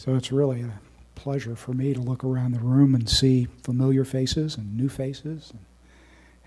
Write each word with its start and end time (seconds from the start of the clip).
So 0.00 0.14
it's 0.14 0.32
really 0.32 0.62
a 0.62 0.80
pleasure 1.14 1.54
for 1.54 1.74
me 1.74 1.92
to 1.92 2.00
look 2.00 2.24
around 2.24 2.52
the 2.52 2.60
room 2.60 2.94
and 2.94 3.06
see 3.06 3.48
familiar 3.62 4.02
faces 4.06 4.56
and 4.56 4.74
new 4.74 4.88
faces. 4.88 5.52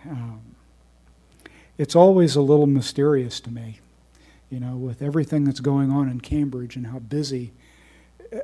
Um, 0.10 0.56
it's 1.78 1.96
always 1.96 2.36
a 2.36 2.42
little 2.42 2.66
mysterious 2.66 3.40
to 3.42 3.52
me, 3.52 3.80
you 4.50 4.60
know, 4.60 4.76
with 4.76 5.04
everything 5.04 5.44
that's 5.44 5.60
going 5.60 5.92
on 5.92 6.10
in 6.10 6.20
Cambridge 6.20 6.76
and 6.76 6.88
how 6.88 6.98
busy 6.98 7.54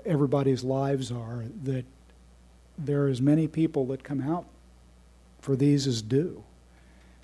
everybody's 0.05 0.63
lives 0.63 1.11
are, 1.11 1.45
that 1.63 1.85
there 2.77 3.05
are 3.05 3.07
as 3.07 3.19
many 3.19 3.47
people 3.47 3.87
that 3.87 4.03
come 4.03 4.21
out 4.21 4.45
for 5.41 5.55
these 5.55 5.87
as 5.87 6.03
do. 6.03 6.43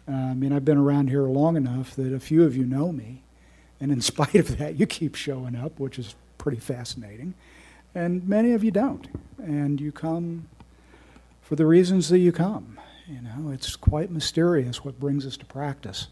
Uh, 0.10 0.12
I 0.12 0.34
mean, 0.34 0.54
I've 0.54 0.66
been 0.66 0.80
around 0.80 1.12
here 1.12 1.26
long 1.26 1.56
enough 1.56 1.96
that 1.98 2.12
a 2.12 2.20
few 2.20 2.46
of 2.46 2.58
you 2.58 2.66
know 2.66 2.92
me, 2.92 3.22
and 3.80 3.92
in 3.92 4.02
spite 4.12 4.34
of 4.34 4.58
that, 4.58 4.80
you 4.80 4.88
keep 4.88 5.14
showing 5.14 5.56
up, 5.56 5.80
which 5.80 6.00
is 6.00 6.16
pretty 6.40 6.60
fascinating. 6.60 7.36
And 7.96 8.27
many 8.27 8.52
of 8.52 8.63
you 8.63 8.72
don't, 8.72 9.08
and 9.38 9.80
you 9.80 9.94
come 9.94 10.48
for 11.41 11.55
the 11.55 11.66
reasons 11.66 12.09
that 12.09 12.20
you 12.20 12.34
come. 12.34 12.77
You 13.08 13.22
know, 13.22 13.52
it's 13.52 13.76
quite 13.76 14.12
mysterious 14.12 14.84
what 14.84 14.99
brings 14.99 15.26
us 15.26 15.38
to 15.38 15.45
practice. 15.45 16.08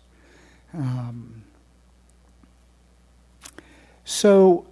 Um, 0.73 1.43
so, 4.05 4.65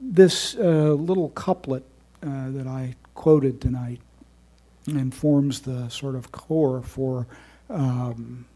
this 0.00 0.54
uh, 0.56 0.92
little 0.92 1.30
couplet 1.30 1.84
uh, 2.22 2.50
that 2.50 2.66
I 2.66 2.94
quoted 3.14 3.60
tonight 3.60 4.00
and 4.86 5.14
forms 5.14 5.60
the 5.60 5.88
sort 5.88 6.14
of 6.14 6.32
core 6.32 6.82
for 6.82 7.26
um, 7.70 8.46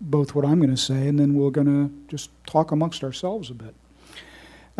both 0.00 0.34
what 0.34 0.44
I'm 0.44 0.58
going 0.58 0.70
to 0.70 0.76
say 0.76 1.08
and 1.08 1.18
then 1.18 1.34
we're 1.34 1.50
going 1.50 1.66
to 1.66 1.92
just 2.08 2.30
talk 2.46 2.70
amongst 2.70 3.04
ourselves 3.04 3.50
a 3.50 3.54
bit. 3.54 3.74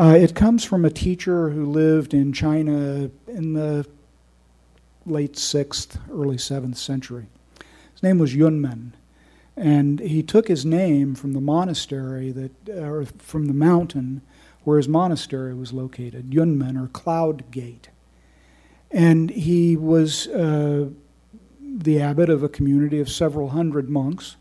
Uh, 0.00 0.14
it 0.14 0.34
comes 0.34 0.64
from 0.64 0.82
a 0.82 0.90
teacher 0.90 1.50
who 1.50 1.66
lived 1.66 2.14
in 2.14 2.32
China 2.32 3.10
in 3.26 3.52
the 3.52 3.86
late 5.04 5.34
6th, 5.34 5.98
early 6.10 6.38
7th 6.38 6.78
century. 6.78 7.26
His 7.92 8.02
name 8.02 8.18
was 8.18 8.34
Yunmen. 8.34 8.92
And 9.58 10.00
he 10.00 10.22
took 10.22 10.48
his 10.48 10.64
name 10.64 11.14
from 11.14 11.34
the 11.34 11.40
monastery 11.42 12.30
that, 12.30 12.70
or 12.70 13.04
from 13.18 13.44
the 13.44 13.52
mountain 13.52 14.22
where 14.64 14.78
his 14.78 14.88
monastery 14.88 15.52
was 15.52 15.74
located, 15.74 16.30
Yunmen 16.30 16.82
or 16.82 16.88
Cloud 16.88 17.50
Gate. 17.50 17.90
And 18.90 19.28
he 19.28 19.76
was 19.76 20.28
uh, 20.28 20.88
the 21.60 22.00
abbot 22.00 22.30
of 22.30 22.42
a 22.42 22.48
community 22.48 23.00
of 23.00 23.10
several 23.10 23.50
hundred 23.50 23.90
monks. 23.90 24.36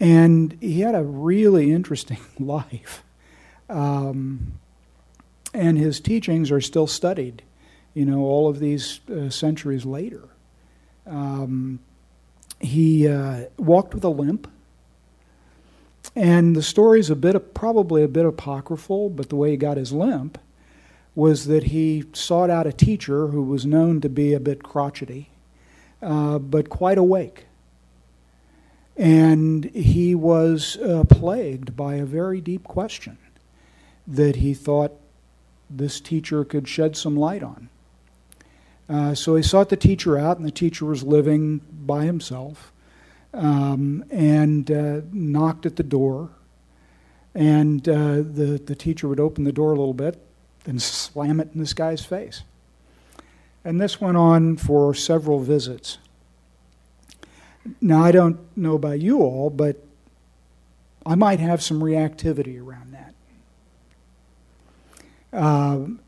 And 0.00 0.58
he 0.60 0.80
had 0.80 0.96
a 0.96 1.04
really 1.04 1.70
interesting 1.70 2.18
life. 2.40 3.04
Um, 3.68 4.52
and 5.52 5.78
his 5.78 6.00
teachings 6.00 6.50
are 6.50 6.60
still 6.60 6.86
studied, 6.86 7.42
you 7.94 8.04
know, 8.04 8.20
all 8.20 8.48
of 8.48 8.58
these 8.58 9.00
uh, 9.10 9.30
centuries 9.30 9.84
later. 9.84 10.28
Um, 11.06 11.80
he 12.60 13.08
uh, 13.08 13.44
walked 13.56 13.94
with 13.94 14.04
a 14.04 14.08
limp. 14.08 14.48
And 16.14 16.54
the 16.54 16.62
story 16.62 17.00
is 17.00 17.10
a 17.10 17.16
bit 17.16 17.54
probably 17.54 18.02
a 18.02 18.08
bit 18.08 18.24
apocryphal, 18.24 19.10
but 19.10 19.28
the 19.28 19.36
way 19.36 19.50
he 19.50 19.56
got 19.56 19.76
his 19.76 19.92
limp 19.92 20.38
was 21.14 21.46
that 21.46 21.64
he 21.64 22.04
sought 22.12 22.50
out 22.50 22.66
a 22.66 22.72
teacher 22.72 23.28
who 23.28 23.42
was 23.42 23.66
known 23.66 24.00
to 24.02 24.08
be 24.08 24.34
a 24.34 24.40
bit 24.40 24.62
crotchety, 24.62 25.30
uh, 26.02 26.38
but 26.38 26.68
quite 26.68 26.98
awake. 26.98 27.46
And 28.96 29.64
he 29.74 30.14
was 30.14 30.76
uh, 30.78 31.04
plagued 31.04 31.76
by 31.76 31.94
a 31.96 32.04
very 32.04 32.40
deep 32.40 32.64
question 32.64 33.18
that 34.06 34.36
he 34.36 34.54
thought 34.54 34.92
this 35.68 36.00
teacher 36.00 36.44
could 36.44 36.68
shed 36.68 36.96
some 36.96 37.16
light 37.16 37.42
on. 37.42 37.68
Uh, 38.88 39.14
so 39.14 39.34
he 39.34 39.42
sought 39.42 39.68
the 39.68 39.76
teacher 39.76 40.16
out, 40.16 40.36
and 40.36 40.46
the 40.46 40.52
teacher 40.52 40.84
was 40.84 41.02
living 41.02 41.60
by 41.72 42.04
himself, 42.04 42.72
um, 43.34 44.04
and 44.10 44.70
uh, 44.70 45.00
knocked 45.12 45.66
at 45.66 45.76
the 45.76 45.82
door. 45.82 46.30
And 47.34 47.86
uh, 47.88 48.16
the, 48.16 48.62
the 48.64 48.76
teacher 48.76 49.08
would 49.08 49.20
open 49.20 49.44
the 49.44 49.52
door 49.52 49.72
a 49.72 49.76
little 49.76 49.92
bit, 49.92 50.22
and 50.66 50.80
slam 50.80 51.40
it 51.40 51.50
in 51.52 51.58
this 51.58 51.74
guy's 51.74 52.04
face. 52.04 52.42
And 53.64 53.80
this 53.80 54.00
went 54.00 54.16
on 54.16 54.56
for 54.56 54.94
several 54.94 55.40
visits. 55.40 55.98
Now, 57.80 58.04
I 58.04 58.12
don't 58.12 58.38
know 58.56 58.74
about 58.74 59.00
you 59.00 59.22
all, 59.22 59.50
but 59.50 59.82
I 61.04 61.16
might 61.16 61.40
have 61.40 61.60
some 61.60 61.80
reactivity 61.80 62.64
around 62.64 62.94
that. 62.94 63.15
Um, 65.36 66.00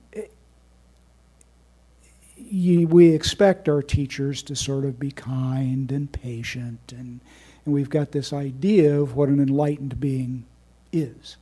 we 2.51 3.11
expect 3.11 3.69
our 3.69 3.83
teachers 3.83 4.43
to 4.45 4.57
sort 4.57 4.85
of 4.85 4.99
be 4.99 5.11
kind 5.11 5.93
and 5.93 6.11
patient, 6.11 6.81
and, 6.97 7.21
and 7.65 7.75
we've 7.75 7.91
got 7.91 8.13
this 8.13 8.33
idea 8.33 8.99
of 8.99 9.15
what 9.15 9.29
an 9.29 9.39
enlightened 9.39 10.01
being 10.01 10.47
is 10.93 11.37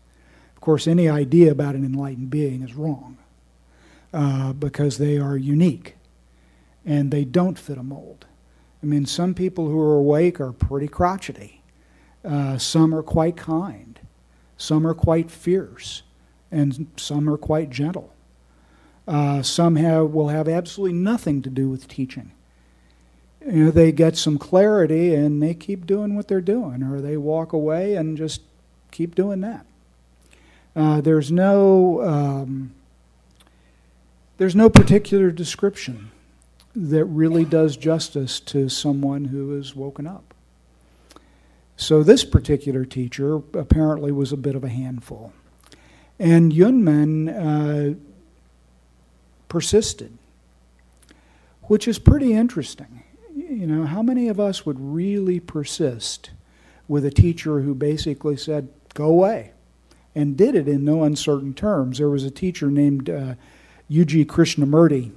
Of 0.54 0.60
course, 0.60 0.88
any 0.88 1.08
idea 1.08 1.52
about 1.52 1.76
an 1.76 1.84
enlightened 1.84 2.30
being 2.30 2.62
is 2.62 2.74
wrong 2.74 3.18
uh, 4.12 4.52
because 4.52 4.98
they 4.98 5.18
are 5.18 5.36
unique 5.36 5.96
and 6.84 7.10
they 7.10 7.24
don't 7.24 7.58
fit 7.58 7.78
a 7.78 7.82
mold. 7.82 8.26
I 8.82 8.86
mean, 8.86 9.06
some 9.06 9.34
people 9.34 9.68
who 9.68 9.80
are 9.80 9.96
awake 9.96 10.40
are 10.40 10.52
pretty 10.52 10.88
crotchety. 10.88 11.62
Uh, 12.24 12.58
some 12.58 12.94
are 12.94 13.02
quite 13.02 13.36
kind. 13.36 14.00
Some 14.56 14.86
are 14.86 14.94
quite 14.94 15.30
fierce. 15.30 16.02
And 16.50 16.88
some 16.96 17.28
are 17.28 17.36
quite 17.36 17.70
gentle. 17.70 18.12
Uh, 19.06 19.42
some 19.42 19.76
have, 19.76 20.10
will 20.10 20.28
have 20.28 20.48
absolutely 20.48 20.96
nothing 20.96 21.42
to 21.42 21.50
do 21.50 21.68
with 21.68 21.88
teaching. 21.88 22.32
You 23.44 23.66
know, 23.66 23.70
they 23.70 23.92
get 23.92 24.16
some 24.16 24.38
clarity 24.38 25.14
and 25.14 25.42
they 25.42 25.54
keep 25.54 25.86
doing 25.86 26.16
what 26.16 26.26
they're 26.26 26.40
doing, 26.40 26.82
or 26.82 27.00
they 27.00 27.16
walk 27.16 27.52
away 27.52 27.94
and 27.94 28.16
just 28.16 28.42
keep 28.90 29.14
doing 29.14 29.40
that. 29.42 29.66
Uh, 30.74 31.00
there's 31.00 31.30
no 31.30 32.02
um, 32.02 32.74
there's 34.38 34.56
no 34.56 34.68
particular 34.68 35.30
description 35.30 36.10
that 36.74 37.04
really 37.06 37.44
does 37.44 37.76
justice 37.76 38.38
to 38.40 38.68
someone 38.68 39.26
who 39.26 39.56
is 39.56 39.74
woken 39.74 40.06
up. 40.06 40.34
So 41.76 42.02
this 42.02 42.24
particular 42.24 42.84
teacher 42.84 43.36
apparently 43.54 44.12
was 44.12 44.32
a 44.32 44.36
bit 44.36 44.54
of 44.54 44.64
a 44.64 44.68
handful, 44.68 45.32
and 46.18 46.52
Yunmen 46.52 47.28
uh, 47.28 47.98
persisted, 49.48 50.16
which 51.64 51.86
is 51.86 51.98
pretty 51.98 52.32
interesting. 52.32 53.02
You 53.34 53.66
know, 53.66 53.84
how 53.84 54.02
many 54.02 54.28
of 54.28 54.40
us 54.40 54.64
would 54.64 54.80
really 54.80 55.40
persist 55.40 56.30
with 56.88 57.04
a 57.04 57.10
teacher 57.10 57.60
who 57.60 57.74
basically 57.74 58.36
said, 58.36 58.68
"Go 58.94 59.06
away"? 59.06 59.52
and 60.16 60.34
did 60.34 60.54
it 60.54 60.66
in 60.66 60.82
no 60.82 61.04
uncertain 61.04 61.52
terms. 61.52 61.98
There 61.98 62.08
was 62.08 62.24
a 62.24 62.30
teacher 62.30 62.70
named 62.70 63.10
uh, 63.10 63.34
U.G. 63.88 64.24
Krishnamurti 64.24 65.12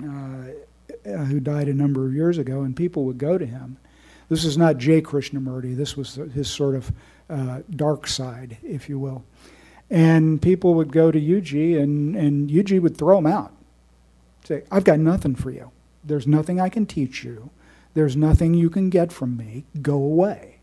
uh, 0.00 1.24
who 1.24 1.40
died 1.40 1.68
a 1.68 1.74
number 1.74 2.06
of 2.06 2.14
years 2.14 2.38
ago, 2.38 2.62
and 2.62 2.76
people 2.76 3.04
would 3.04 3.18
go 3.18 3.36
to 3.36 3.44
him. 3.44 3.78
This 4.28 4.44
is 4.44 4.56
not 4.56 4.78
J. 4.78 5.02
Krishnamurti, 5.02 5.76
this 5.76 5.96
was 5.96 6.14
his 6.14 6.48
sort 6.48 6.76
of 6.76 6.92
uh, 7.28 7.60
dark 7.74 8.06
side, 8.06 8.56
if 8.62 8.88
you 8.88 8.98
will. 8.98 9.24
And 9.92 10.40
people 10.40 10.72
would 10.74 10.90
go 10.90 11.12
to 11.12 11.20
U.G., 11.20 11.76
and, 11.76 12.16
and 12.16 12.50
U.G. 12.50 12.78
would 12.78 12.96
throw 12.96 13.16
them 13.16 13.26
out. 13.26 13.52
Say, 14.44 14.62
I've 14.70 14.84
got 14.84 14.98
nothing 14.98 15.34
for 15.34 15.50
you. 15.50 15.70
There's 16.02 16.26
nothing 16.26 16.58
I 16.58 16.70
can 16.70 16.86
teach 16.86 17.22
you. 17.22 17.50
There's 17.92 18.16
nothing 18.16 18.54
you 18.54 18.70
can 18.70 18.88
get 18.88 19.12
from 19.12 19.36
me. 19.36 19.64
Go 19.82 19.96
away. 19.96 20.60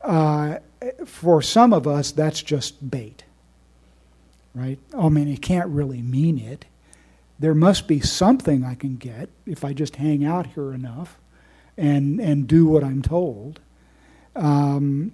Uh, 0.00 0.60
for 1.04 1.42
some 1.42 1.74
of 1.74 1.86
us, 1.86 2.10
that's 2.10 2.42
just 2.42 2.90
bait, 2.90 3.24
right? 4.54 4.78
I 4.96 5.10
mean, 5.10 5.26
he 5.26 5.36
can't 5.36 5.68
really 5.68 6.00
mean 6.00 6.38
it. 6.38 6.64
There 7.38 7.54
must 7.54 7.86
be 7.86 8.00
something 8.00 8.64
I 8.64 8.76
can 8.76 8.96
get 8.96 9.28
if 9.44 9.62
I 9.62 9.74
just 9.74 9.96
hang 9.96 10.24
out 10.24 10.46
here 10.46 10.72
enough 10.72 11.18
and, 11.76 12.18
and 12.18 12.48
do 12.48 12.66
what 12.66 12.82
I'm 12.82 13.02
told. 13.02 13.60
Um, 14.34 15.12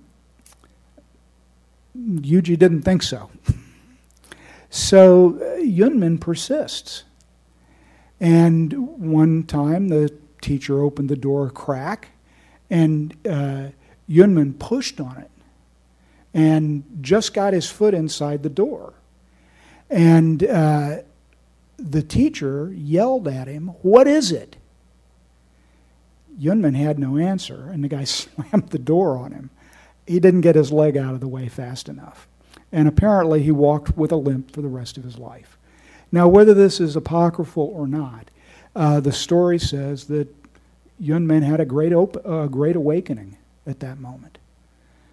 U.G. 2.23 2.57
didn't 2.57 2.83
think 2.83 3.03
so. 3.03 3.31
so 4.71 5.39
uh, 5.41 5.61
Yunmen 5.61 6.21
persists. 6.21 7.05
And 8.21 8.73
one 8.99 9.45
time 9.45 9.89
the 9.89 10.13
teacher 10.41 10.81
opened 10.81 11.09
the 11.09 11.17
door 11.17 11.47
a 11.47 11.51
crack, 11.51 12.09
and 12.71 13.17
uh, 13.29 13.69
pushed 14.59 15.01
on 15.01 15.17
it 15.19 15.31
and 16.35 16.85
just 17.01 17.35
got 17.35 17.53
his 17.53 17.71
foot 17.71 17.95
inside 17.95 18.43
the 18.43 18.51
door. 18.51 18.95
And 19.91 20.45
uh, 20.45 20.99
the 21.77 22.03
teacher 22.03 22.73
yelled 22.73 23.27
at 23.27 23.49
him, 23.49 23.69
What 23.83 24.07
is 24.07 24.31
it? 24.31 24.57
Yunmen 26.39 26.77
had 26.77 26.99
no 26.99 27.17
answer, 27.17 27.71
and 27.71 27.83
the 27.83 27.89
guy 27.89 28.05
slammed 28.05 28.69
the 28.71 28.79
door 28.79 29.17
on 29.17 29.33
him. 29.33 29.51
He 30.09 30.19
didn't 30.19 30.41
get 30.41 30.57
his 30.57 30.73
leg 30.73 30.97
out 30.97 31.15
of 31.15 31.21
the 31.21 31.29
way 31.29 31.49
fast 31.49 31.89
enough. 31.89 32.27
And 32.73 32.89
apparently, 32.89 33.43
he 33.43 33.51
walked 33.51 33.97
with 33.97 34.11
a 34.11 34.17
limp 34.17 34.51
for 34.51 34.63
the 34.63 34.69
rest 34.69 34.97
of 34.97 35.05
his 35.05 35.19
life. 35.19 35.59
Now, 36.11 36.27
whether 36.27 36.55
this 36.55 36.81
is 36.81 36.97
apocryphal 36.97 37.71
or 37.75 37.87
not, 37.87 38.31
uh, 38.75 39.01
the 39.01 39.13
story 39.13 39.59
says 39.59 40.05
that 40.07 40.35
Yunmen 41.01 41.43
had 41.43 41.61
a 41.61 41.65
great, 41.67 41.93
op- 41.93 42.27
uh, 42.27 42.47
great 42.47 42.75
awakening 42.75 43.37
at 43.67 43.81
that 43.81 43.99
moment. 43.99 44.39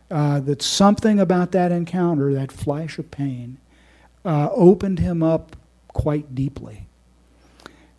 Uh, 0.10 0.40
that 0.40 0.62
something 0.62 1.20
about 1.20 1.52
that 1.52 1.72
encounter, 1.72 2.34
that 2.34 2.52
flash 2.52 2.98
of 2.98 3.12
pain, 3.12 3.58
uh, 4.24 4.50
opened 4.52 5.00
him 5.00 5.22
up 5.22 5.56
quite 5.90 6.34
deeply. 6.34 6.88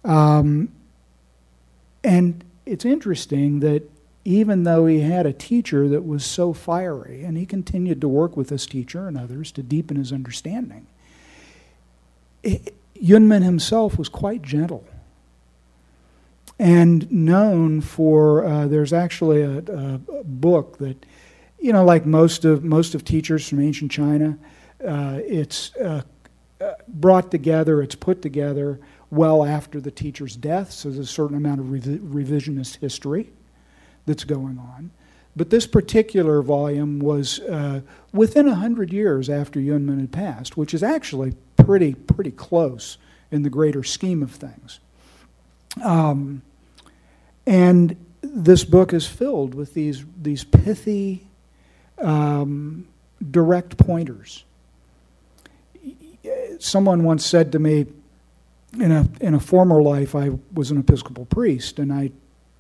Um, 0.04 0.70
and 2.04 2.44
it's 2.64 2.84
interesting 2.84 3.60
that 3.60 3.82
even 4.26 4.64
though 4.64 4.86
he 4.86 5.00
had 5.00 5.24
a 5.24 5.32
teacher 5.32 5.88
that 5.88 6.04
was 6.04 6.26
so 6.26 6.52
fiery, 6.52 7.22
and 7.22 7.38
he 7.38 7.46
continued 7.46 8.00
to 8.00 8.08
work 8.08 8.36
with 8.36 8.48
this 8.48 8.66
teacher 8.66 9.06
and 9.06 9.16
others 9.16 9.52
to 9.52 9.62
deepen 9.62 9.96
his 9.96 10.12
understanding, 10.12 10.88
it, 12.42 12.74
himself 13.44 13.96
was 13.96 14.08
quite 14.08 14.42
gentle 14.42 14.84
and 16.58 17.10
known 17.12 17.80
for. 17.80 18.44
Uh, 18.44 18.66
there's 18.66 18.92
actually 18.92 19.42
a, 19.42 19.58
a, 19.58 20.24
book 20.24 20.78
that, 20.78 21.06
you 21.60 21.72
know, 21.72 21.84
like 21.84 22.04
most 22.04 22.44
of 22.44 22.64
most 22.64 22.96
of 22.96 23.04
teachers 23.04 23.48
from 23.48 23.60
ancient 23.60 23.92
China, 23.92 24.36
uh, 24.84 25.20
it's 25.24 25.74
uh, 25.76 26.02
uh, 26.60 26.72
brought 26.88 27.30
together. 27.30 27.80
It's 27.80 27.94
put 27.94 28.22
together 28.22 28.80
well 29.08 29.44
after 29.44 29.80
the 29.80 29.92
teacher's 29.92 30.34
death, 30.34 30.72
so 30.72 30.88
there's 30.90 30.98
a 30.98 31.12
certain 31.12 31.36
amount 31.36 31.60
of 31.60 31.66
revisionist 31.66 32.78
history 32.78 33.30
that's 34.06 34.24
going 34.24 34.58
on. 34.58 34.90
But 35.36 35.50
this 35.50 35.66
particular 35.66 36.40
volume 36.40 36.98
was 36.98 37.40
uh, 37.40 37.82
within 38.12 38.48
a 38.48 38.54
hundred 38.54 38.92
years 38.92 39.28
after 39.28 39.60
Yunmen 39.60 40.00
had 40.00 40.10
passed, 40.12 40.56
which 40.56 40.72
is 40.72 40.82
actually 40.82 41.34
pretty 41.56 41.94
pretty 41.94 42.30
close 42.30 42.96
in 43.30 43.42
the 43.42 43.50
greater 43.50 43.82
scheme 43.82 44.22
of 44.22 44.30
things. 44.30 44.80
Um, 45.82 46.42
and 47.46 47.96
this 48.22 48.64
book 48.64 48.94
is 48.94 49.06
filled 49.06 49.54
with 49.54 49.74
these 49.74 50.04
these 50.20 50.42
pithy, 50.44 51.26
um, 51.98 52.88
direct 53.30 53.76
pointers. 53.76 54.44
Someone 56.58 57.04
once 57.04 57.26
said 57.26 57.52
to 57.52 57.58
me, 57.58 57.86
in 58.80 58.90
a 58.90 59.06
in 59.20 59.34
a 59.34 59.40
former 59.40 59.82
life, 59.82 60.14
I 60.14 60.30
was 60.52 60.70
an 60.70 60.78
Episcopal 60.78 61.26
priest, 61.26 61.78
and 61.78 61.92
I, 61.92 62.10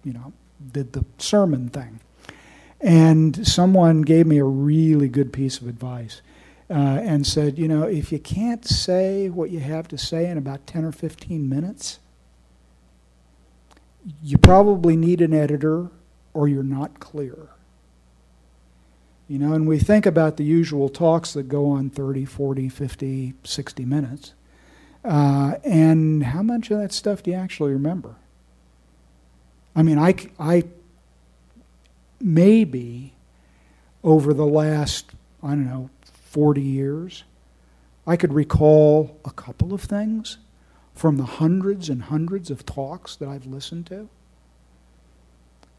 you 0.04 0.12
know, 0.12 0.32
did 0.72 0.92
the 0.92 1.04
sermon 1.18 1.68
thing. 1.68 2.00
And 2.80 3.46
someone 3.46 4.02
gave 4.02 4.26
me 4.26 4.38
a 4.38 4.44
really 4.44 5.08
good 5.08 5.32
piece 5.32 5.60
of 5.60 5.66
advice 5.66 6.20
uh, 6.68 6.72
and 6.74 7.26
said, 7.26 7.58
you 7.58 7.68
know, 7.68 7.84
if 7.84 8.12
you 8.12 8.18
can't 8.18 8.64
say 8.64 9.28
what 9.28 9.50
you 9.50 9.60
have 9.60 9.88
to 9.88 9.98
say 9.98 10.26
in 10.26 10.36
about 10.36 10.66
10 10.66 10.84
or 10.84 10.92
15 10.92 11.48
minutes, 11.48 12.00
you 14.22 14.38
probably 14.38 14.96
need 14.96 15.20
an 15.20 15.32
editor 15.32 15.90
or 16.34 16.48
you're 16.48 16.62
not 16.62 17.00
clear. 17.00 17.48
You 19.28 19.38
know, 19.38 19.54
and 19.54 19.66
we 19.66 19.78
think 19.78 20.06
about 20.06 20.36
the 20.36 20.44
usual 20.44 20.88
talks 20.88 21.32
that 21.32 21.48
go 21.48 21.70
on 21.70 21.90
30, 21.90 22.24
40, 22.24 22.68
50, 22.68 23.34
60 23.42 23.84
minutes. 23.84 24.34
Uh, 25.04 25.54
and 25.64 26.24
how 26.24 26.42
much 26.42 26.70
of 26.70 26.78
that 26.78 26.92
stuff 26.92 27.22
do 27.22 27.30
you 27.30 27.36
actually 27.36 27.72
remember? 27.72 28.16
I 29.76 29.82
mean, 29.82 29.98
I, 29.98 30.14
I 30.40 30.64
maybe 32.20 33.12
over 34.02 34.32
the 34.32 34.46
last, 34.46 35.12
I 35.42 35.50
don't 35.50 35.66
know, 35.66 35.90
40 36.30 36.62
years, 36.62 37.24
I 38.06 38.16
could 38.16 38.32
recall 38.32 39.20
a 39.24 39.30
couple 39.30 39.74
of 39.74 39.82
things 39.82 40.38
from 40.94 41.18
the 41.18 41.24
hundreds 41.24 41.90
and 41.90 42.04
hundreds 42.04 42.50
of 42.50 42.64
talks 42.64 43.16
that 43.16 43.28
I've 43.28 43.46
listened 43.46 43.86
to. 43.88 44.08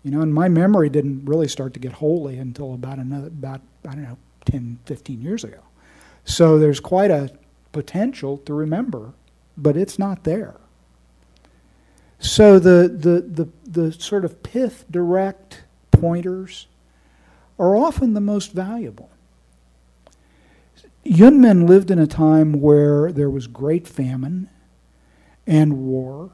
You 0.04 0.12
know, 0.12 0.22
and 0.22 0.34
my 0.34 0.48
memory 0.48 0.90
didn't 0.90 1.26
really 1.26 1.48
start 1.48 1.74
to 1.74 1.80
get 1.80 1.94
holey 1.94 2.40
until 2.40 2.74
about 2.74 3.00
another, 3.00 3.28
about, 3.28 3.62
I 3.86 3.94
don't 3.94 4.04
know, 4.04 4.18
10, 4.46 4.80
15 4.86 5.22
years 5.22 5.44
ago. 5.44 5.60
So 6.24 6.60
there's 6.60 6.80
quite 6.80 7.10
a 7.10 7.32
potential 7.72 8.38
to 8.40 8.54
remember, 8.54 9.14
but 9.58 9.76
it's 9.76 9.98
not 9.98 10.24
there. 10.24 10.56
So 12.20 12.60
the, 12.60 12.88
the, 12.88 13.22
the, 13.22 13.50
the 13.70 13.92
sort 13.92 14.24
of 14.24 14.44
pith 14.44 14.86
direct 14.90 15.64
pointers 15.92 16.68
are 17.60 17.76
often 17.76 18.14
the 18.14 18.22
most 18.22 18.54
valuable. 18.54 19.10
Yunmen 21.06 21.68
lived 21.68 21.90
in 21.90 22.00
a 22.00 22.08
time 22.08 22.60
where 22.62 23.12
there 23.12 23.30
was 23.30 23.48
great 23.48 23.88
famine 23.88 24.50
and 25.46 25.86
war, 25.86 26.32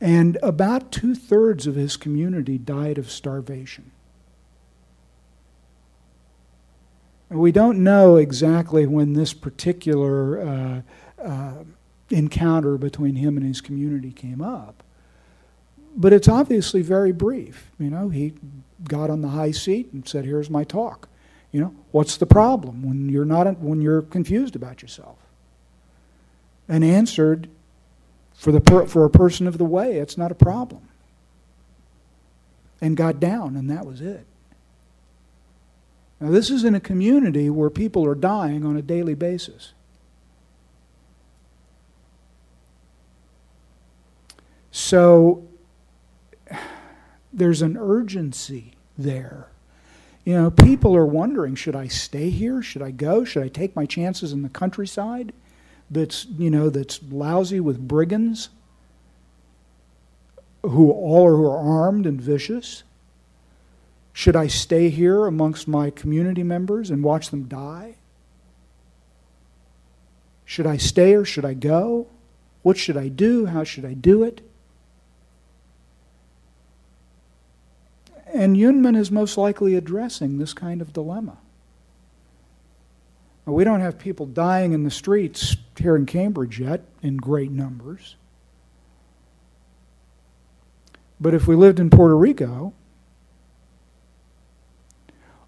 and 0.00 0.36
about 0.42 0.92
two 0.92 1.14
thirds 1.14 1.66
of 1.66 1.74
his 1.74 1.96
community 1.96 2.58
died 2.58 2.98
of 2.98 3.10
starvation. 3.10 3.90
We 7.30 7.52
don't 7.52 7.82
know 7.82 8.16
exactly 8.16 8.86
when 8.86 9.14
this 9.14 9.32
particular 9.32 10.40
uh, 10.40 10.82
uh, 11.20 11.64
encounter 12.10 12.76
between 12.76 13.16
him 13.16 13.36
and 13.36 13.44
his 13.44 13.60
community 13.60 14.12
came 14.12 14.40
up, 14.40 14.83
but 15.96 16.12
it's 16.12 16.28
obviously 16.28 16.82
very 16.82 17.12
brief. 17.12 17.70
You 17.78 17.90
know, 17.90 18.08
he 18.08 18.34
got 18.88 19.10
on 19.10 19.22
the 19.22 19.28
high 19.28 19.52
seat 19.52 19.92
and 19.92 20.06
said, 20.06 20.24
"Here's 20.24 20.50
my 20.50 20.64
talk." 20.64 21.08
You 21.52 21.60
know, 21.60 21.74
what's 21.92 22.16
the 22.16 22.26
problem 22.26 22.82
when 22.82 23.08
you're 23.08 23.24
not 23.24 23.58
when 23.60 23.80
you're 23.80 24.02
confused 24.02 24.56
about 24.56 24.82
yourself? 24.82 25.18
And 26.68 26.82
answered, 26.82 27.48
for 28.34 28.52
the 28.52 28.60
per, 28.60 28.86
for 28.86 29.04
a 29.04 29.10
person 29.10 29.46
of 29.46 29.58
the 29.58 29.64
way, 29.64 29.96
it's 29.96 30.18
not 30.18 30.30
a 30.30 30.34
problem. 30.34 30.88
And 32.80 32.96
got 32.96 33.20
down, 33.20 33.56
and 33.56 33.70
that 33.70 33.86
was 33.86 34.00
it. 34.00 34.26
Now, 36.20 36.30
this 36.30 36.50
is 36.50 36.64
in 36.64 36.74
a 36.74 36.80
community 36.80 37.48
where 37.48 37.70
people 37.70 38.04
are 38.06 38.14
dying 38.14 38.64
on 38.64 38.76
a 38.76 38.82
daily 38.82 39.14
basis. 39.14 39.72
So, 44.70 45.46
there's 47.34 47.62
an 47.62 47.76
urgency 47.76 48.72
there. 48.96 49.48
You 50.24 50.34
know, 50.34 50.50
people 50.50 50.96
are 50.96 51.04
wondering 51.04 51.54
should 51.54 51.76
I 51.76 51.88
stay 51.88 52.30
here? 52.30 52.62
Should 52.62 52.80
I 52.80 52.90
go? 52.90 53.24
Should 53.24 53.42
I 53.42 53.48
take 53.48 53.76
my 53.76 53.84
chances 53.84 54.32
in 54.32 54.42
the 54.42 54.48
countryside 54.48 55.32
that's, 55.90 56.26
you 56.38 56.50
know, 56.50 56.70
that's 56.70 57.00
lousy 57.10 57.60
with 57.60 57.86
brigands 57.86 58.48
who 60.62 60.90
all 60.90 61.26
are, 61.26 61.36
who 61.36 61.46
are 61.46 61.58
armed 61.58 62.06
and 62.06 62.20
vicious? 62.20 62.84
Should 64.14 64.36
I 64.36 64.46
stay 64.46 64.88
here 64.88 65.26
amongst 65.26 65.68
my 65.68 65.90
community 65.90 66.42
members 66.42 66.90
and 66.90 67.02
watch 67.02 67.30
them 67.30 67.44
die? 67.44 67.96
Should 70.44 70.66
I 70.66 70.76
stay 70.76 71.14
or 71.14 71.24
should 71.24 71.44
I 71.44 71.54
go? 71.54 72.06
What 72.62 72.78
should 72.78 72.96
I 72.96 73.08
do? 73.08 73.46
How 73.46 73.64
should 73.64 73.84
I 73.84 73.92
do 73.92 74.22
it? 74.22 74.40
And 78.34 78.56
Yunmen 78.56 78.96
is 78.96 79.12
most 79.12 79.38
likely 79.38 79.76
addressing 79.76 80.38
this 80.38 80.52
kind 80.52 80.82
of 80.82 80.92
dilemma. 80.92 81.38
Now, 83.46 83.52
we 83.52 83.62
don't 83.62 83.80
have 83.80 83.96
people 83.96 84.26
dying 84.26 84.72
in 84.72 84.82
the 84.82 84.90
streets 84.90 85.56
here 85.78 85.94
in 85.94 86.04
Cambridge 86.04 86.58
yet 86.58 86.82
in 87.00 87.16
great 87.16 87.52
numbers. 87.52 88.16
But 91.20 91.32
if 91.32 91.46
we 91.46 91.54
lived 91.54 91.78
in 91.78 91.90
Puerto 91.90 92.16
Rico, 92.16 92.72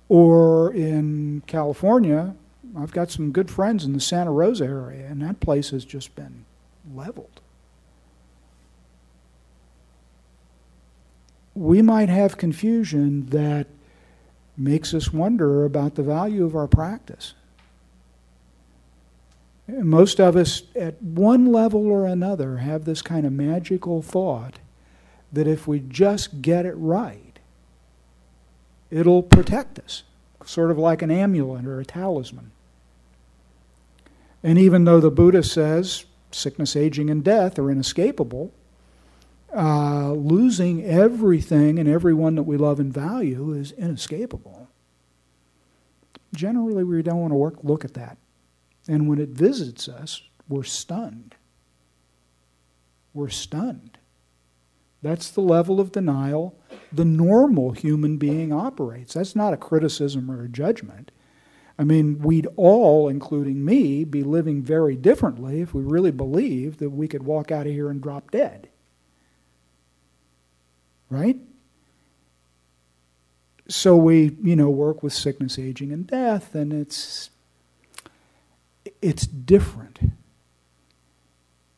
or 0.09 0.73
in 0.73 1.43
California, 1.49 2.37
I've 2.76 2.93
got 2.93 3.11
some 3.11 3.33
good 3.33 3.50
friends 3.50 3.85
in 3.85 3.95
the 3.95 4.00
Santa 4.00 4.31
Rosa 4.31 4.64
area, 4.64 5.09
and 5.09 5.21
that 5.23 5.40
place 5.40 5.71
has 5.71 5.85
just 5.85 6.14
been 6.14 6.45
leveled. 6.95 7.36
We 11.57 11.81
might 11.81 12.11
have 12.11 12.37
confusion 12.37 13.27
that 13.31 13.67
makes 14.59 14.93
us 14.93 15.11
wonder 15.11 15.65
about 15.65 15.95
the 15.95 16.03
value 16.03 16.45
of 16.45 16.55
our 16.55 16.69
practice. 16.69 17.33
Most 19.67 20.21
of 20.21 20.37
us, 20.37 20.65
at 20.77 21.03
one 21.03 21.47
level 21.51 21.87
or 21.87 22.07
another, 22.07 22.59
have 22.59 22.85
this 22.85 23.01
kind 23.01 23.25
of 23.25 23.33
magical 23.33 24.03
thought 24.03 24.59
that 25.33 25.49
if 25.49 25.67
we 25.67 25.81
just 25.81 26.43
get 26.43 26.67
it 26.67 26.75
right, 26.75 27.39
it'll 28.91 29.23
protect 29.23 29.79
us, 29.79 30.03
sort 30.45 30.71
of 30.71 30.77
like 30.77 31.01
an 31.01 31.11
amulet 31.11 31.65
or 31.65 31.81
a 31.81 31.87
talisman. 31.87 32.53
And 34.43 34.59
even 34.59 34.85
though 34.85 35.01
the 35.01 35.11
Buddha 35.11 35.43
says 35.43 36.05
sickness, 36.31 36.77
aging, 36.77 37.09
and 37.09 37.25
death 37.25 37.59
are 37.59 37.71
inescapable, 37.71 38.53
uh, 39.57 40.13
losing 40.13 40.85
everything 40.85 41.79
and 41.79 41.89
everyone 41.89 42.35
that 42.35 42.43
we 42.43 42.57
love 42.57 42.79
and 42.79 42.93
value 42.93 43.53
is 43.53 43.73
inescapable. 43.73 44.69
Generally, 46.35 46.85
we 46.85 47.03
don't 47.03 47.21
want 47.21 47.33
to 47.33 47.37
work, 47.37 47.65
look 47.65 47.85
at 47.85 47.95
that. 47.95 48.19
And 48.87 49.09
when 49.09 49.19
it 49.19 49.31
visits 49.31 49.89
us, 49.89 50.23
we're 50.49 50.63
stunned. 50.63 51.35
We're 53.15 53.31
stunned. 53.31 53.99
That's 55.03 55.31
the 55.31 55.41
level 55.41 55.81
of 55.81 55.93
denial 55.93 56.59
the 56.93 57.05
normal 57.05 57.73
human 57.73 58.17
being 58.17 58.53
operates. 58.53 59.15
That's 59.15 59.37
not 59.37 59.53
a 59.53 59.59
criticism 59.59 60.31
or 60.31 60.45
a 60.45 60.49
judgment. 60.49 61.11
I 61.79 61.85
mean, 61.85 62.19
we'd 62.19 62.49
all, 62.57 63.09
including 63.09 63.65
me, 63.65 64.05
be 64.05 64.23
living 64.23 64.63
very 64.63 64.97
differently 64.97 65.61
if 65.61 65.75
we 65.75 65.83
really 65.83 66.11
believed 66.11 66.79
that 66.79 66.91
we 66.91 67.09
could 67.09 67.23
walk 67.23 67.51
out 67.51 67.67
of 67.67 67.73
here 67.73 67.91
and 67.91 68.01
drop 68.01 68.31
dead. 68.31 68.69
Right? 71.09 71.37
So 73.69 73.97
we, 73.97 74.37
you 74.43 74.57
know, 74.57 74.71
work 74.71 75.03
with 75.03 75.13
sickness, 75.13 75.59
aging, 75.59 75.93
and 75.93 76.07
death, 76.07 76.55
and 76.55 76.73
it's 76.73 77.31
it's 79.03 79.27
different 79.27 79.99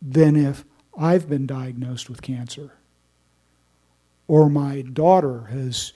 than 0.01 0.37
if 0.37 0.65
I've 0.97 1.29
been 1.29 1.47
diagnosed 1.47 2.09
with 2.09 2.23
cancer 2.23 2.73
or 4.27 4.51
my 4.51 4.83
daughter 4.83 5.45
has 5.45 5.93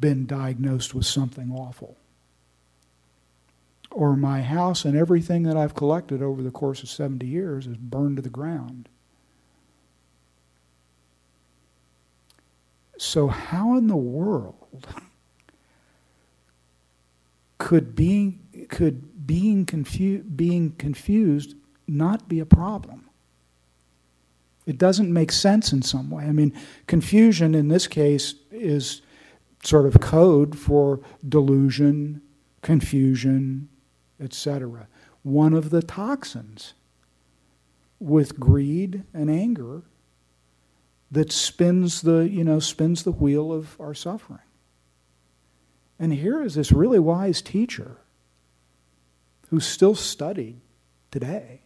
been 0.00 0.26
diagnosed 0.26 0.94
with 0.94 1.06
something 1.06 1.52
awful 1.52 1.96
or 3.90 4.16
my 4.16 4.42
house 4.42 4.84
and 4.84 4.96
everything 4.96 5.44
that 5.44 5.56
I've 5.56 5.74
collected 5.74 6.20
over 6.20 6.42
the 6.42 6.50
course 6.50 6.82
of 6.82 6.90
70 6.90 7.26
years 7.26 7.66
is 7.66 7.76
burned 7.76 8.16
to 8.16 8.22
the 8.22 8.28
ground. 8.28 8.88
So, 13.06 13.28
how 13.28 13.76
in 13.78 13.86
the 13.86 13.96
world 13.96 14.84
could 17.56 17.94
being, 17.94 18.66
could 18.68 19.24
being, 19.28 19.64
confu- 19.64 20.24
being 20.24 20.72
confused 20.72 21.54
not 21.86 22.28
be 22.28 22.40
a 22.40 22.44
problem? 22.44 23.08
It 24.66 24.76
doesn't 24.76 25.12
make 25.12 25.30
sense 25.30 25.72
in 25.72 25.82
some 25.82 26.10
way. 26.10 26.24
I 26.24 26.32
mean, 26.32 26.52
confusion 26.88 27.54
in 27.54 27.68
this 27.68 27.86
case 27.86 28.34
is 28.50 29.02
sort 29.62 29.86
of 29.86 30.00
code 30.00 30.58
for 30.58 31.00
delusion, 31.26 32.22
confusion, 32.62 33.68
etc. 34.18 34.88
One 35.22 35.54
of 35.54 35.70
the 35.70 35.82
toxins 35.82 36.74
with 38.00 38.40
greed 38.40 39.04
and 39.14 39.30
anger 39.30 39.84
that 41.10 41.32
spins 41.32 42.02
the, 42.02 42.28
you 42.28 42.44
know, 42.44 42.58
spins 42.58 43.04
the 43.04 43.12
wheel 43.12 43.52
of 43.52 43.80
our 43.80 43.94
suffering. 43.94 44.40
And 45.98 46.12
here 46.12 46.42
is 46.42 46.54
this 46.54 46.72
really 46.72 46.98
wise 46.98 47.40
teacher 47.40 47.98
who's 49.48 49.66
still 49.66 49.94
studied 49.94 50.60
today 51.10 51.62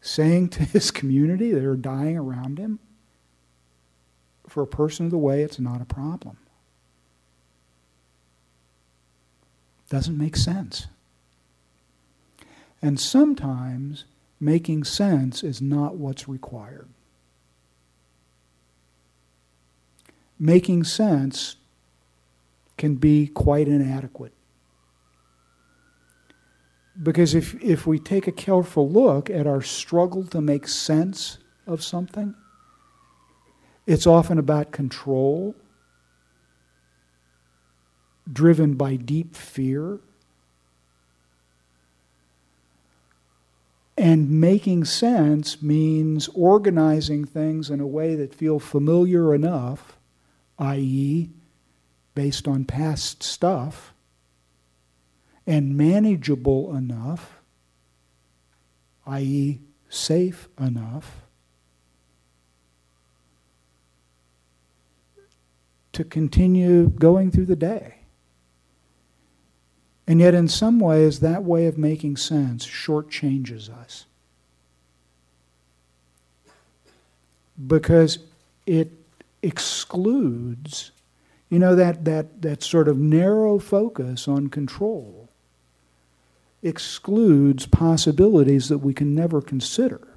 saying 0.00 0.48
to 0.48 0.64
his 0.64 0.90
community 0.90 1.52
that 1.52 1.64
are 1.64 1.76
dying 1.76 2.18
around 2.18 2.58
him, 2.58 2.80
for 4.48 4.62
a 4.62 4.66
person 4.66 5.06
of 5.06 5.12
the 5.12 5.18
way, 5.18 5.42
it's 5.42 5.60
not 5.60 5.80
a 5.80 5.86
problem. 5.86 6.36
Doesn't 9.88 10.18
make 10.18 10.36
sense. 10.36 10.88
And 12.82 12.98
sometimes 12.98 14.04
making 14.40 14.84
sense 14.84 15.44
is 15.44 15.62
not 15.62 15.94
what's 15.94 16.28
required. 16.28 16.88
Making 20.42 20.82
sense 20.82 21.54
can 22.76 22.96
be 22.96 23.28
quite 23.28 23.68
inadequate. 23.68 24.32
Because 27.00 27.32
if, 27.32 27.54
if 27.62 27.86
we 27.86 28.00
take 28.00 28.26
a 28.26 28.32
careful 28.32 28.90
look 28.90 29.30
at 29.30 29.46
our 29.46 29.62
struggle 29.62 30.24
to 30.24 30.40
make 30.40 30.66
sense 30.66 31.38
of 31.64 31.80
something, 31.80 32.34
it's 33.86 34.04
often 34.04 34.36
about 34.36 34.72
control, 34.72 35.54
driven 38.30 38.74
by 38.74 38.96
deep 38.96 39.36
fear. 39.36 40.00
And 43.96 44.28
making 44.28 44.86
sense 44.86 45.62
means 45.62 46.28
organizing 46.34 47.26
things 47.26 47.70
in 47.70 47.78
a 47.78 47.86
way 47.86 48.16
that 48.16 48.34
feel 48.34 48.58
familiar 48.58 49.36
enough, 49.36 49.98
i.e., 50.58 51.30
based 52.14 52.46
on 52.46 52.64
past 52.64 53.22
stuff, 53.22 53.92
and 55.46 55.76
manageable 55.76 56.74
enough, 56.76 57.40
i.e., 59.06 59.60
safe 59.88 60.48
enough, 60.60 61.22
to 65.92 66.04
continue 66.04 66.88
going 66.88 67.30
through 67.30 67.46
the 67.46 67.56
day. 67.56 67.96
And 70.06 70.20
yet, 70.20 70.34
in 70.34 70.48
some 70.48 70.80
ways, 70.80 71.20
that 71.20 71.44
way 71.44 71.66
of 71.66 71.78
making 71.78 72.16
sense 72.16 72.66
shortchanges 72.66 73.68
us. 73.70 74.06
Because 77.64 78.18
it 78.66 78.90
excludes, 79.42 80.92
you 81.48 81.58
know, 81.58 81.74
that, 81.74 82.04
that, 82.04 82.42
that 82.42 82.62
sort 82.62 82.88
of 82.88 82.98
narrow 82.98 83.58
focus 83.58 84.28
on 84.28 84.48
control 84.48 85.28
excludes 86.62 87.66
possibilities 87.66 88.68
that 88.68 88.78
we 88.78 88.94
can 88.94 89.14
never 89.14 89.42
consider 89.42 90.08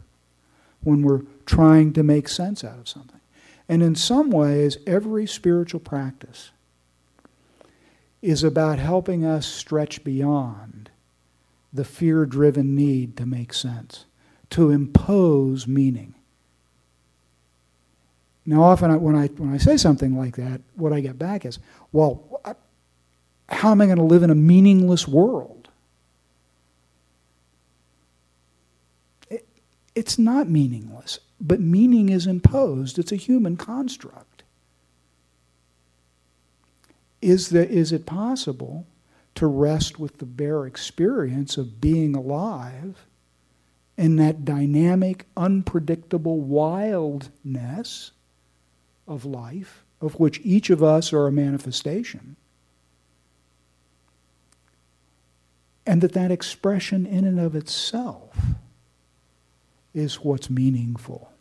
when 0.84 1.02
we're 1.02 1.24
trying 1.46 1.92
to 1.94 2.04
make 2.04 2.30
sense 2.30 2.64
out 2.64 2.78
of 2.78 2.88
something. 2.88 3.20
And 3.68 3.82
in 3.82 3.96
some 3.96 4.30
ways, 4.30 4.78
every 4.86 5.26
spiritual 5.26 5.80
practice 5.80 6.52
is 8.22 8.44
about 8.44 8.80
helping 8.80 9.26
us 9.26 9.46
stretch 9.46 10.04
beyond 10.04 10.90
the 11.74 11.84
fear 11.84 12.26
driven 12.26 12.76
need 12.76 13.18
to 13.18 13.26
make 13.26 13.54
sense, 13.54 14.06
to 14.50 14.72
impose 14.72 15.68
meaning. 15.68 16.15
Now, 18.46 18.64
often 18.64 19.02
when 19.02 19.16
I, 19.16 19.28
when 19.28 19.54
I 19.54 19.58
say 19.58 19.78
something 19.78 20.18
like 20.18 20.36
that, 20.36 20.62
what 20.76 20.94
I 20.94 21.00
get 21.00 21.18
back 21.18 21.46
is, 21.46 21.60
well, 21.92 22.42
how 23.50 23.72
am 23.72 23.82
I 23.82 23.86
going 23.86 23.98
to 23.98 24.04
live 24.04 24.24
in 24.24 24.30
a 24.30 24.36
meaningless 24.36 25.08
world? 25.08 25.56
it's 29.96 30.20
not 30.20 30.50
meaningless, 30.50 31.20
but 31.40 31.62
meaning 31.62 32.10
is 32.10 32.28
imposed. 32.28 33.00
It's 33.00 33.14
a 33.14 33.18
human 33.18 33.56
construct. 33.56 34.44
Is, 37.22 37.50
there, 37.50 37.64
is 37.64 37.94
it 37.94 38.06
possible 38.06 38.86
to 39.36 39.48
rest 39.48 39.98
with 39.98 40.18
the 40.18 40.26
bare 40.26 40.66
experience 40.66 41.58
of 41.58 41.82
being 41.82 42.14
alive 42.14 43.06
in 43.98 44.18
that 44.18 44.44
dynamic, 44.44 45.26
unpredictable 45.38 46.42
wildness 46.42 48.12
of 49.08 49.26
life, 49.26 49.84
of 50.02 50.20
which 50.20 50.40
each 50.44 50.70
of 50.70 50.84
us 50.84 51.14
are 51.14 51.28
a 51.28 51.32
manifestation? 51.32 52.36
And 55.86 56.02
that 56.02 56.14
that 56.14 56.32
expression 56.32 57.06
in 57.06 57.26
and 57.26 57.40
of 57.40 57.56
itself 57.56 58.38
is 59.94 60.16
what's 60.16 60.50
meaningful. 60.50 61.32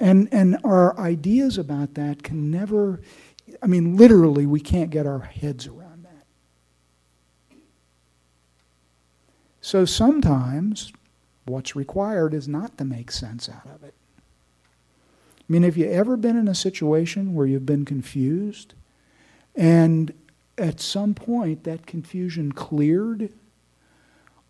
And, 0.00 0.28
and 0.32 0.58
our 0.64 0.98
ideas 0.98 1.56
about 1.56 1.94
that 1.94 2.22
can 2.22 2.50
never, 2.50 3.00
I 3.62 3.66
mean, 3.66 3.96
literally, 3.96 4.44
we 4.44 4.60
can't 4.60 4.90
get 4.90 5.06
our 5.06 5.20
heads 5.20 5.66
around 5.66 6.04
that. 6.04 7.56
So 9.60 9.84
sometimes 9.84 10.92
what's 11.46 11.74
required 11.76 12.34
is 12.34 12.48
not 12.48 12.76
to 12.78 12.84
make 12.84 13.10
sense 13.10 13.48
out 13.48 13.66
of 13.72 13.82
it. 13.84 13.94
I 15.48 15.52
mean, 15.52 15.62
have 15.62 15.76
you 15.76 15.90
ever 15.90 16.16
been 16.16 16.36
in 16.36 16.48
a 16.48 16.54
situation 16.54 17.34
where 17.34 17.46
you've 17.46 17.66
been 17.66 17.84
confused 17.84 18.74
and 19.54 20.12
at 20.56 20.80
some 20.80 21.14
point 21.14 21.64
that 21.64 21.86
confusion 21.86 22.52
cleared 22.52 23.30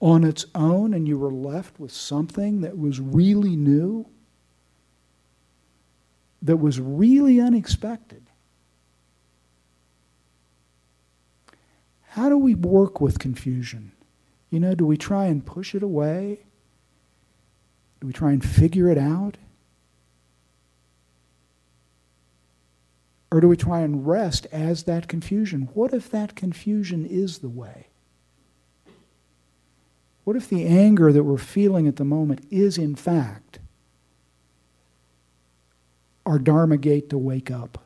on 0.00 0.22
its 0.22 0.46
own 0.54 0.94
and 0.94 1.08
you 1.08 1.18
were 1.18 1.32
left 1.32 1.80
with 1.80 1.90
something 1.90 2.60
that 2.60 2.78
was 2.78 3.00
really 3.00 3.56
new, 3.56 4.06
that 6.42 6.58
was 6.58 6.78
really 6.78 7.40
unexpected. 7.40 8.22
How 12.02 12.28
do 12.28 12.36
we 12.36 12.54
work 12.54 13.00
with 13.00 13.18
confusion? 13.18 13.90
You 14.50 14.60
know, 14.60 14.74
do 14.76 14.86
we 14.86 14.96
try 14.96 15.24
and 15.24 15.44
push 15.44 15.74
it 15.74 15.82
away? 15.82 16.44
Do 18.00 18.06
we 18.06 18.12
try 18.12 18.30
and 18.30 18.44
figure 18.44 18.88
it 18.88 18.98
out? 18.98 19.36
Or 23.34 23.40
do 23.40 23.48
we 23.48 23.56
try 23.56 23.80
and 23.80 24.06
rest 24.06 24.46
as 24.52 24.84
that 24.84 25.08
confusion? 25.08 25.68
What 25.74 25.92
if 25.92 26.08
that 26.10 26.36
confusion 26.36 27.04
is 27.04 27.38
the 27.38 27.48
way? 27.48 27.88
What 30.22 30.36
if 30.36 30.48
the 30.48 30.64
anger 30.64 31.12
that 31.12 31.24
we're 31.24 31.36
feeling 31.36 31.88
at 31.88 31.96
the 31.96 32.04
moment 32.04 32.46
is, 32.52 32.78
in 32.78 32.94
fact, 32.94 33.58
our 36.24 36.38
Dharma 36.38 36.76
gate 36.76 37.10
to 37.10 37.18
wake 37.18 37.50
up? 37.50 37.82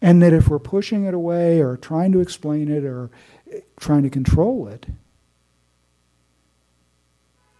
And 0.00 0.20
that 0.22 0.32
if 0.32 0.48
we're 0.48 0.58
pushing 0.58 1.04
it 1.04 1.14
away 1.14 1.60
or 1.60 1.76
trying 1.76 2.10
to 2.10 2.18
explain 2.18 2.68
it 2.68 2.82
or 2.82 3.12
trying 3.78 4.02
to 4.02 4.10
control 4.10 4.66
it, 4.66 4.86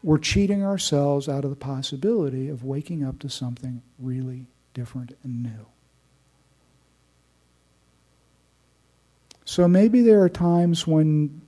we're 0.03 0.19
cheating 0.19 0.65
ourselves 0.65 1.29
out 1.29 1.45
of 1.45 1.51
the 1.51 1.57
possibility 1.57 2.49
of 2.49 2.65
waking 2.65 3.05
up 3.05 3.19
to 3.21 3.29
something 3.29 3.83
really 3.99 4.47
different 4.75 5.17
and 5.23 5.43
new. 5.43 5.67
So 9.45 9.69
maybe 9.69 10.03
there 10.03 10.23
are 10.23 10.29
times 10.29 10.87
when 10.87 11.43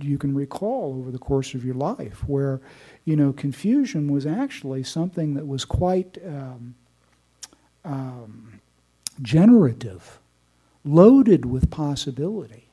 you 0.00 0.18
can 0.18 0.34
recall 0.34 0.96
over 0.98 1.10
the 1.10 1.18
course 1.18 1.54
of 1.54 1.64
your 1.64 1.74
life 1.74 2.22
where, 2.28 2.60
you 3.04 3.16
know, 3.16 3.32
confusion 3.32 4.12
was 4.12 4.26
actually 4.26 4.82
something 4.82 5.34
that 5.34 5.46
was 5.46 5.64
quite 5.64 6.18
um, 6.24 6.74
um, 7.84 8.60
generative, 9.22 10.20
loaded 10.84 11.46
with 11.46 11.70
possibility. 11.70 12.67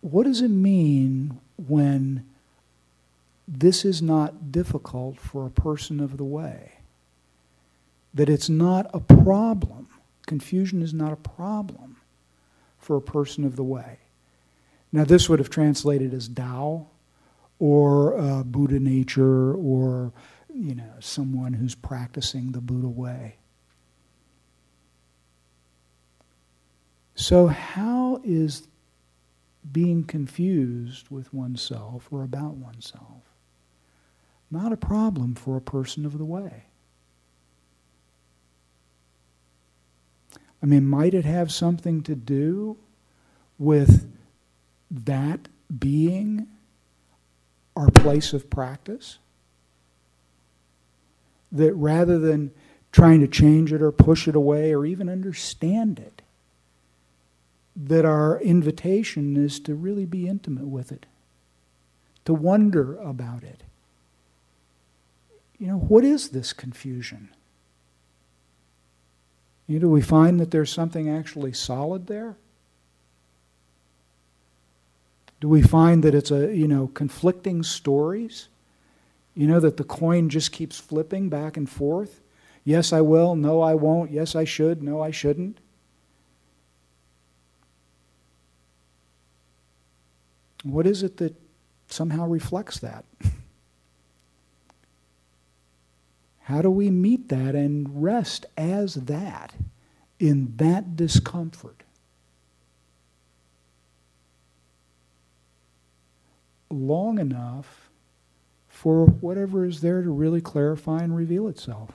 What 0.00 0.24
does 0.24 0.40
it 0.40 0.50
mean 0.50 1.38
when 1.56 2.26
this 3.46 3.84
is 3.84 4.00
not 4.00 4.50
difficult 4.52 5.18
for 5.18 5.46
a 5.46 5.50
person 5.50 6.00
of 6.00 6.16
the 6.16 6.24
way? 6.24 6.80
that 8.14 8.28
it's 8.28 8.48
not 8.48 8.90
a 8.92 9.00
problem. 9.00 9.88
Confusion 10.26 10.82
is 10.82 10.92
not 10.92 11.12
a 11.12 11.16
problem 11.16 11.96
for 12.78 12.96
a 12.96 13.00
person 13.00 13.44
of 13.44 13.56
the 13.56 13.64
way. 13.64 13.98
Now, 14.92 15.04
this 15.04 15.28
would 15.28 15.38
have 15.38 15.50
translated 15.50 16.12
as 16.12 16.28
Tao 16.28 16.88
or 17.58 18.18
uh, 18.18 18.42
Buddha 18.42 18.80
nature 18.80 19.54
or, 19.54 20.12
you 20.52 20.74
know, 20.74 20.92
someone 20.98 21.52
who's 21.52 21.74
practicing 21.74 22.52
the 22.52 22.60
Buddha 22.60 22.88
way. 22.88 23.36
So, 27.14 27.46
how 27.46 28.20
is 28.24 28.66
being 29.70 30.04
confused 30.04 31.08
with 31.10 31.32
oneself 31.34 32.08
or 32.10 32.22
about 32.22 32.54
oneself 32.54 33.30
not 34.50 34.72
a 34.72 34.76
problem 34.76 35.34
for 35.34 35.56
a 35.56 35.60
person 35.60 36.04
of 36.04 36.18
the 36.18 36.24
way? 36.24 36.64
I 40.62 40.66
mean, 40.66 40.86
might 40.86 41.14
it 41.14 41.24
have 41.24 41.52
something 41.52 42.02
to 42.02 42.14
do 42.14 42.76
with 43.58 44.10
that 44.90 45.48
being 45.78 46.48
our 47.76 47.90
place 47.90 48.32
of 48.32 48.50
practice? 48.50 49.18
That 51.52 51.72
rather 51.74 52.18
than 52.18 52.50
trying 52.92 53.20
to 53.20 53.28
change 53.28 53.72
it 53.72 53.80
or 53.80 53.92
push 53.92 54.28
it 54.28 54.34
away 54.34 54.74
or 54.74 54.84
even 54.84 55.08
understand 55.08 55.98
it, 55.98 56.19
that 57.86 58.04
our 58.04 58.40
invitation 58.40 59.36
is 59.36 59.58
to 59.60 59.74
really 59.74 60.04
be 60.04 60.28
intimate 60.28 60.66
with 60.66 60.92
it, 60.92 61.06
to 62.24 62.34
wonder 62.34 62.96
about 62.96 63.42
it. 63.42 63.62
You 65.58 65.68
know, 65.68 65.78
what 65.78 66.04
is 66.04 66.30
this 66.30 66.52
confusion? 66.52 67.30
You 69.66 69.78
know, 69.78 69.82
do 69.82 69.90
we 69.90 70.02
find 70.02 70.40
that 70.40 70.50
there's 70.50 70.72
something 70.72 71.08
actually 71.08 71.52
solid 71.52 72.06
there? 72.06 72.36
Do 75.40 75.48
we 75.48 75.62
find 75.62 76.02
that 76.02 76.14
it's 76.14 76.30
a, 76.30 76.54
you 76.54 76.68
know, 76.68 76.88
conflicting 76.88 77.62
stories? 77.62 78.48
You 79.34 79.46
know, 79.46 79.60
that 79.60 79.78
the 79.78 79.84
coin 79.84 80.28
just 80.28 80.52
keeps 80.52 80.78
flipping 80.78 81.30
back 81.30 81.56
and 81.56 81.68
forth? 81.68 82.20
Yes, 82.62 82.92
I 82.92 83.00
will. 83.00 83.36
No, 83.36 83.62
I 83.62 83.74
won't. 83.74 84.10
Yes, 84.10 84.36
I 84.36 84.44
should. 84.44 84.82
No, 84.82 85.00
I 85.00 85.10
shouldn't. 85.10 85.58
What 90.62 90.86
is 90.86 91.02
it 91.02 91.16
that 91.18 91.34
somehow 91.88 92.26
reflects 92.26 92.78
that? 92.80 93.04
How 96.40 96.62
do 96.62 96.70
we 96.70 96.90
meet 96.90 97.28
that 97.28 97.54
and 97.54 98.02
rest 98.02 98.46
as 98.56 98.94
that 98.94 99.54
in 100.18 100.56
that 100.56 100.96
discomfort? 100.96 101.84
Long 106.68 107.18
enough 107.18 107.90
for 108.68 109.06
whatever 109.06 109.64
is 109.64 109.80
there 109.80 110.02
to 110.02 110.10
really 110.10 110.40
clarify 110.40 111.02
and 111.02 111.14
reveal 111.14 111.48
itself. 111.48 111.90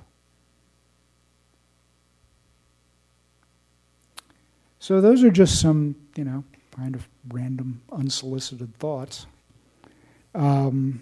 So, 4.80 5.01
those 5.01 5.23
are 5.23 5.32
just 5.32 5.60
some, 5.60 5.95
you 6.15 6.23
know, 6.23 6.43
kind 6.75 6.93
of 6.93 7.08
random, 7.29 7.81
unsolicited 7.91 8.75
thoughts. 8.77 9.25
Um, 10.33 11.01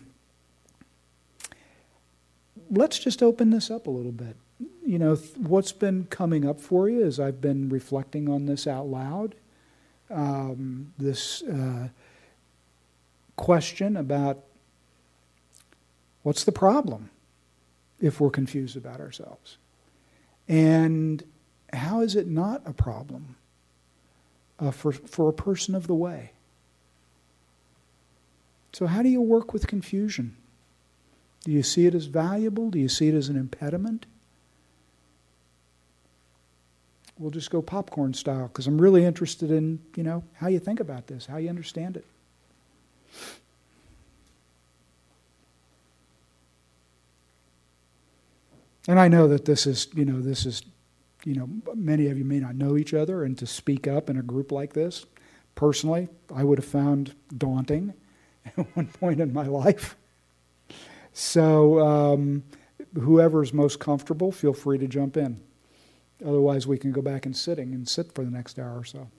let's 2.69 2.99
just 2.99 3.21
open 3.23 3.49
this 3.49 3.69
up 3.69 3.87
a 3.87 3.91
little 3.91 4.11
bit. 4.11 4.35
You 4.85 4.99
know, 4.99 5.15
th- 5.15 5.37
what's 5.37 5.71
been 5.71 6.05
coming 6.05 6.47
up 6.47 6.59
for 6.59 6.89
you 6.89 7.05
as 7.05 7.19
I've 7.19 7.41
been 7.41 7.69
reflecting 7.69 8.29
on 8.29 8.45
this 8.45 8.67
out 8.67 8.87
loud? 8.87 9.35
Um, 10.09 10.93
this 10.97 11.41
uh, 11.43 11.87
question 13.35 13.97
about 13.97 14.43
what's 16.21 16.43
the 16.43 16.51
problem 16.51 17.09
if 17.99 18.19
we're 18.19 18.29
confused 18.29 18.77
about 18.77 18.99
ourselves? 18.99 19.57
And 20.47 21.23
how 21.71 22.01
is 22.01 22.15
it 22.15 22.27
not 22.27 22.61
a 22.65 22.73
problem 22.73 23.35
uh, 24.59 24.71
for, 24.71 24.91
for 24.91 25.29
a 25.29 25.33
person 25.33 25.75
of 25.75 25.87
the 25.87 25.95
way? 25.95 26.31
So, 28.73 28.87
how 28.87 29.03
do 29.03 29.09
you 29.09 29.21
work 29.21 29.53
with 29.53 29.67
confusion? 29.67 30.35
Do 31.43 31.51
you 31.51 31.63
see 31.63 31.85
it 31.85 31.93
as 31.93 32.05
valuable? 32.05 32.69
Do 32.69 32.79
you 32.79 32.89
see 32.89 33.09
it 33.09 33.13
as 33.13 33.29
an 33.29 33.35
impediment? 33.35 34.05
We'll 37.19 37.31
just 37.31 37.51
go 37.51 37.61
popcorn 37.61 38.13
style 38.13 38.47
because 38.47 38.65
I'm 38.65 38.81
really 38.81 39.05
interested 39.05 39.51
in, 39.51 39.79
you 39.95 40.03
know, 40.03 40.23
how 40.33 40.47
you 40.47 40.59
think 40.59 40.79
about 40.79 41.07
this, 41.07 41.27
how 41.27 41.37
you 41.37 41.49
understand 41.49 41.97
it. 41.97 42.05
And 48.87 48.99
I 48.99 49.07
know 49.07 49.27
that 49.27 49.45
this 49.45 49.65
is, 49.65 49.87
you 49.93 50.05
know, 50.05 50.19
this 50.19 50.45
is, 50.45 50.63
you 51.25 51.35
know, 51.35 51.49
many 51.75 52.07
of 52.07 52.17
you 52.17 52.25
may 52.25 52.39
not 52.39 52.55
know 52.55 52.77
each 52.77 52.93
other, 52.93 53.23
and 53.23 53.37
to 53.37 53.45
speak 53.45 53.87
up 53.87 54.09
in 54.09 54.17
a 54.17 54.23
group 54.23 54.51
like 54.51 54.73
this, 54.73 55.05
personally, 55.55 56.09
I 56.33 56.43
would 56.43 56.57
have 56.57 56.65
found 56.65 57.15
daunting 57.35 57.93
at 58.45 58.75
one 58.75 58.87
point 58.87 59.19
in 59.19 59.33
my 59.33 59.47
life. 59.47 59.95
So, 61.13 61.79
um, 61.79 62.43
whoever's 62.95 63.53
most 63.53 63.79
comfortable, 63.79 64.31
feel 64.31 64.53
free 64.53 64.77
to 64.79 64.87
jump 64.87 65.15
in. 65.17 65.41
Otherwise, 66.25 66.65
we 66.65 66.77
can 66.77 66.91
go 66.91 67.01
back 67.01 67.25
and 67.25 67.35
sitting 67.35 67.73
and 67.73 67.87
sit 67.87 68.13
for 68.13 68.23
the 68.23 68.31
next 68.31 68.57
hour 68.57 68.79
or 68.79 68.83
so. 68.83 69.09